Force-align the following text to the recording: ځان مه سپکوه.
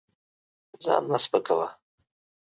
ځان 0.83 1.03
مه 1.09 1.17
سپکوه. 1.23 1.67